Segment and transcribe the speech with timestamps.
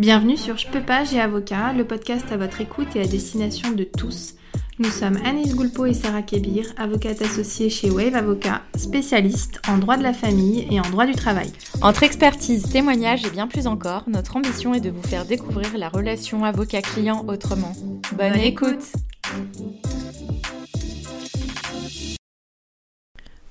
[0.00, 3.72] Bienvenue sur Je peux pas, j'ai avocat, le podcast à votre écoute et à destination
[3.72, 4.32] de tous.
[4.78, 9.98] Nous sommes Anis Goulpo et Sarah Kebir, avocates associées chez Wave Avocat, spécialistes en droit
[9.98, 11.52] de la famille et en droit du travail.
[11.82, 15.90] Entre expertise, témoignages et bien plus encore, notre ambition est de vous faire découvrir la
[15.90, 17.74] relation avocat-client autrement.
[18.16, 18.94] Bonne, écoute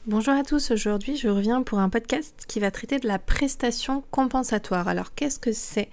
[0.08, 4.04] Bonjour à tous, aujourd'hui je reviens pour un podcast qui va traiter de la prestation
[4.10, 4.88] compensatoire.
[4.88, 5.90] Alors qu'est-ce que c'est?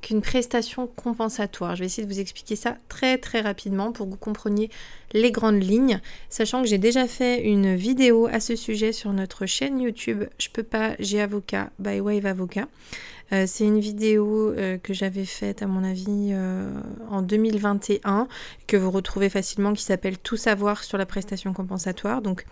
[0.00, 1.76] Qu'une prestation compensatoire.
[1.76, 4.70] Je vais essayer de vous expliquer ça très très rapidement pour que vous compreniez
[5.12, 9.46] les grandes lignes, sachant que j'ai déjà fait une vidéo à ce sujet sur notre
[9.46, 12.68] chaîne YouTube Je peux pas, j'ai avocat by Wave Avocat.
[13.32, 16.72] Euh, c'est une vidéo euh, que j'avais faite à mon avis euh,
[17.08, 18.26] en 2021
[18.66, 22.22] que vous retrouvez facilement qui s'appelle Tout savoir sur la prestation compensatoire.
[22.22, 22.44] Donc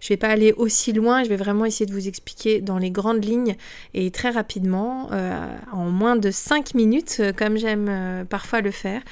[0.00, 2.78] je ne vais pas aller aussi loin, je vais vraiment essayer de vous expliquer dans
[2.78, 3.56] les grandes lignes
[3.94, 5.10] et très rapidement,
[5.72, 9.02] en moins de 5 minutes, comme j'aime parfois le faire,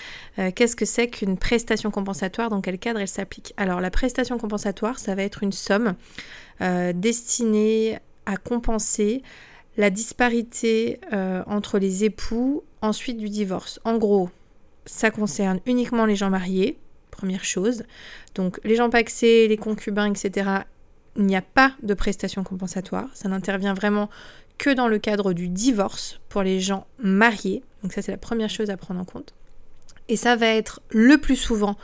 [0.55, 3.55] qu'est-ce que c'est qu'une prestation compensatoire, dans quel cadre elle s'applique.
[3.57, 5.95] Alors la prestation compensatoire, ça va être une somme
[6.95, 9.23] destinée à compenser
[9.77, 13.81] la disparité euh, entre les époux ensuite du divorce.
[13.85, 14.31] En gros,
[14.85, 16.79] ça concerne uniquement les gens mariés,
[17.11, 17.85] première chose.
[18.35, 20.51] Donc les gens paxés, les concubins, etc.,
[21.17, 23.09] il n'y a pas de prestation compensatoire.
[23.15, 24.09] Ça n'intervient vraiment
[24.59, 27.63] que dans le cadre du divorce pour les gens mariés.
[27.83, 29.35] Donc ça, c'est la première chose à prendre en compte.
[30.09, 31.77] Et ça va être le plus souvent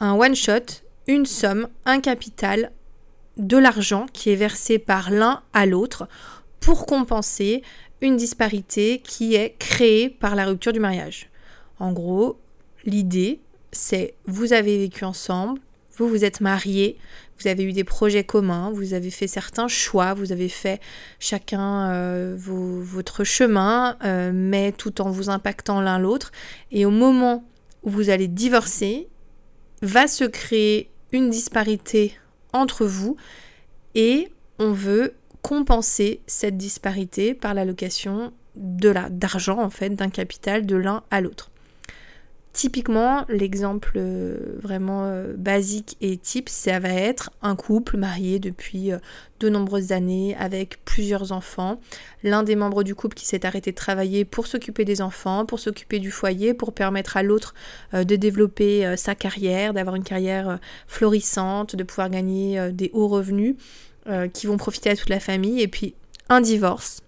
[0.00, 2.72] un one-shot, une somme, un capital,
[3.36, 6.08] de l'argent qui est versé par l'un à l'autre
[6.64, 7.62] pour compenser
[8.00, 11.28] une disparité qui est créée par la rupture du mariage.
[11.78, 12.40] En gros,
[12.86, 13.40] l'idée,
[13.70, 15.60] c'est vous avez vécu ensemble,
[15.98, 16.96] vous vous êtes mariés,
[17.38, 20.80] vous avez eu des projets communs, vous avez fait certains choix, vous avez fait
[21.18, 26.32] chacun euh, votre chemin, euh, mais tout en vous impactant l'un l'autre.
[26.72, 27.44] Et au moment
[27.82, 29.08] où vous allez divorcer,
[29.82, 32.14] va se créer une disparité
[32.54, 33.16] entre vous
[33.94, 35.12] et on veut
[35.44, 41.20] compenser cette disparité par l'allocation de la d'argent en fait d'un capital de l'un à
[41.20, 41.50] l'autre.
[42.54, 48.92] Typiquement, l'exemple euh, vraiment euh, basique et type, ça va être un couple marié depuis
[48.92, 48.98] euh,
[49.40, 51.80] de nombreuses années avec plusieurs enfants.
[52.22, 55.58] L'un des membres du couple qui s'est arrêté de travailler pour s'occuper des enfants, pour
[55.58, 57.54] s'occuper du foyer, pour permettre à l'autre
[57.92, 63.56] de développer sa carrière, d'avoir une carrière florissante, de pouvoir gagner des hauts revenus.
[64.06, 65.94] Euh, qui vont profiter à toute la famille, et puis
[66.28, 67.00] un divorce.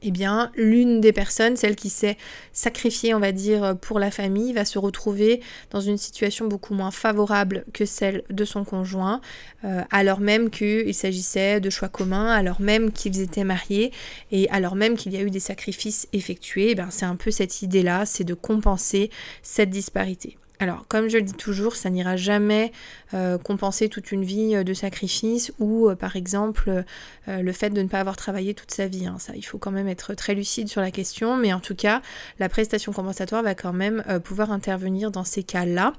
[0.00, 2.16] Eh bien, l'une des personnes, celle qui s'est
[2.50, 6.90] sacrifiée, on va dire, pour la famille, va se retrouver dans une situation beaucoup moins
[6.90, 9.20] favorable que celle de son conjoint,
[9.64, 13.92] euh, alors même qu'il s'agissait de choix communs, alors même qu'ils étaient mariés,
[14.32, 16.70] et alors même qu'il y a eu des sacrifices effectués.
[16.70, 19.10] Eh c'est un peu cette idée-là, c'est de compenser
[19.42, 20.38] cette disparité.
[20.60, 22.70] Alors, comme je le dis toujours, ça n'ira jamais
[23.12, 26.84] euh, compenser toute une vie euh, de sacrifice ou, euh, par exemple,
[27.26, 29.06] le fait de ne pas avoir travaillé toute sa vie.
[29.06, 29.16] Hein.
[29.18, 32.02] Ça, il faut quand même être très lucide sur la question, mais en tout cas,
[32.38, 35.94] la prestation compensatoire va quand même pouvoir intervenir dans ces cas-là.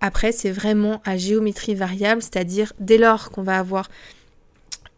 [0.00, 3.88] après, c'est vraiment à géométrie variable, c'est-à-dire dès lors qu'on va avoir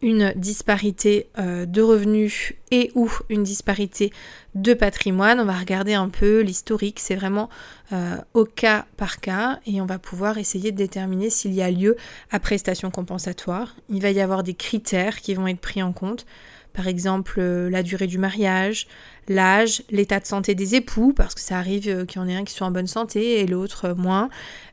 [0.01, 4.11] une disparité euh, de revenus et ou une disparité
[4.55, 5.39] de patrimoine.
[5.39, 7.49] On va regarder un peu l'historique, c'est vraiment
[7.93, 11.69] euh, au cas par cas et on va pouvoir essayer de déterminer s'il y a
[11.69, 11.97] lieu
[12.31, 13.75] à prestation compensatoire.
[13.89, 16.25] Il va y avoir des critères qui vont être pris en compte.
[16.73, 18.87] Par exemple, euh, la durée du mariage,
[19.27, 22.43] l'âge, l'état de santé des époux, parce que ça arrive qu'il y en ait un
[22.43, 24.29] qui soit en bonne santé et l'autre moins,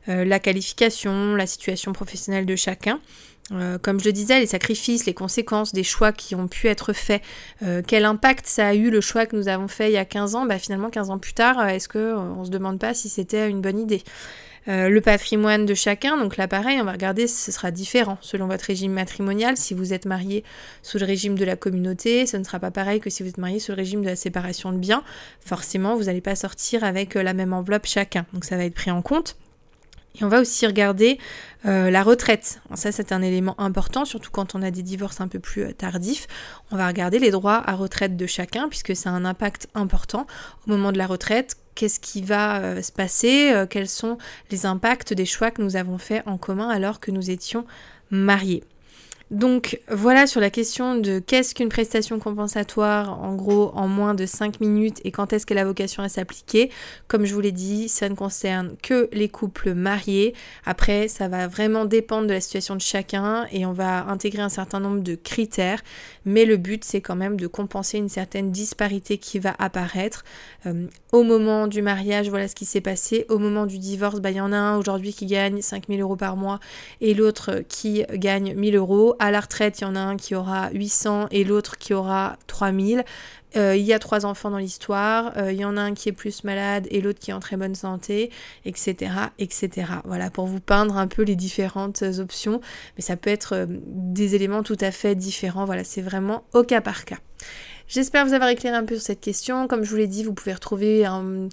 [0.07, 2.99] la qualification, la situation professionnelle de chacun.
[3.51, 6.93] Euh, comme je le disais, les sacrifices, les conséquences des choix qui ont pu être
[6.93, 7.21] faits,
[7.63, 10.05] euh, quel impact ça a eu le choix que nous avons fait il y a
[10.05, 12.93] 15 ans, bah finalement 15 ans plus tard, euh, est-ce qu'on ne se demande pas
[12.93, 14.03] si c'était une bonne idée?
[14.69, 18.65] Le patrimoine de chacun, donc là pareil, on va regarder, ce sera différent selon votre
[18.65, 19.57] régime matrimonial.
[19.57, 20.43] Si vous êtes marié
[20.83, 23.39] sous le régime de la communauté, ce ne sera pas pareil que si vous êtes
[23.39, 25.03] marié sous le régime de la séparation de biens.
[25.39, 28.91] Forcément, vous n'allez pas sortir avec la même enveloppe chacun, donc ça va être pris
[28.91, 29.35] en compte.
[30.15, 31.17] Et on va aussi regarder
[31.65, 32.61] euh, la retraite.
[32.73, 35.71] ça, c'est un élément important, surtout quand on a des divorces un peu plus euh,
[35.71, 36.27] tardifs.
[36.71, 40.25] On va regarder les droits à retraite de chacun, puisque ça a un impact important
[40.65, 41.57] au moment de la retraite.
[41.79, 44.17] Qu'est-ce qui va euh, se passer Quels sont
[44.51, 47.65] les impacts des choix que nous avons faits en commun alors que nous étions
[48.11, 48.65] mariés
[49.31, 54.25] Donc voilà sur la question de qu'est-ce qu'une prestation compensatoire en gros en moins de
[54.25, 56.71] 5 minutes et quand est-ce qu'elle a vocation à s'appliquer.
[57.07, 60.33] Comme je vous l'ai dit, ça ne concerne que les couples mariés.
[60.65, 64.49] Après, ça va vraiment dépendre de la situation de chacun et on va intégrer un
[64.49, 65.83] certain nombre de critères.
[66.25, 70.23] Mais le but, c'est quand même de compenser une certaine disparité qui va apparaître.
[70.65, 73.25] Euh, au moment du mariage, voilà ce qui s'est passé.
[73.29, 76.15] Au moment du divorce, bah, il y en a un aujourd'hui qui gagne 5000 euros
[76.15, 76.59] par mois
[76.99, 79.15] et l'autre qui gagne 1000 euros.
[79.19, 82.37] À la retraite, il y en a un qui aura 800 et l'autre qui aura
[82.47, 83.03] 3000.
[83.57, 86.07] Euh, il y a trois enfants dans l'histoire, euh, il y en a un qui
[86.07, 88.29] est plus malade et l'autre qui est en très bonne santé,
[88.63, 89.91] etc., etc.
[90.05, 92.61] Voilà, pour vous peindre un peu les différentes options,
[92.95, 95.65] mais ça peut être euh, des éléments tout à fait différents.
[95.65, 97.17] Voilà, c'est vraiment au cas par cas.
[97.87, 99.67] J'espère vous avoir éclairé un peu sur cette question.
[99.67, 101.49] Comme je vous l'ai dit, vous pouvez retrouver un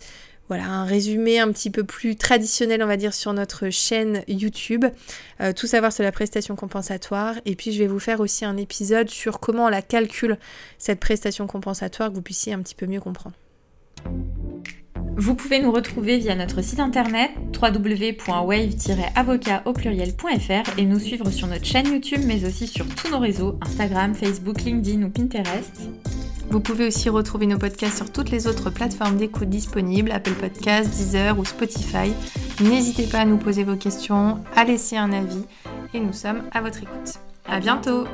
[0.49, 4.85] voilà, un résumé un petit peu plus traditionnel, on va dire, sur notre chaîne YouTube.
[5.41, 7.35] Euh, tout savoir sur la prestation compensatoire.
[7.45, 10.39] Et puis, je vais vous faire aussi un épisode sur comment on la calcule,
[10.79, 13.35] cette prestation compensatoire, que vous puissiez un petit peu mieux comprendre.
[15.19, 21.47] Vous pouvez nous retrouver via notre site internet www.wave-avocat au pluriel.fr et nous suivre sur
[21.47, 25.89] notre chaîne YouTube mais aussi sur tous nos réseaux Instagram, Facebook, LinkedIn ou Pinterest.
[26.51, 30.91] Vous pouvez aussi retrouver nos podcasts sur toutes les autres plateformes d'écoute disponibles, Apple Podcasts,
[30.91, 32.13] Deezer ou Spotify.
[32.61, 35.45] N'hésitez pas à nous poser vos questions, à laisser un avis
[35.93, 37.19] et nous sommes à votre écoute.
[37.49, 38.05] À bientôt